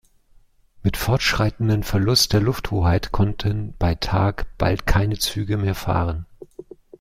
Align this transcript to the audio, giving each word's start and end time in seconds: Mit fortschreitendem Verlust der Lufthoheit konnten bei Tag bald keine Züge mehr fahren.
Mit 0.81 0.97
fortschreitendem 0.97 1.83
Verlust 1.83 2.33
der 2.33 2.39
Lufthoheit 2.41 3.11
konnten 3.11 3.75
bei 3.77 3.93
Tag 3.93 4.47
bald 4.57 4.87
keine 4.87 5.19
Züge 5.19 5.57
mehr 5.57 5.75
fahren. 5.75 6.25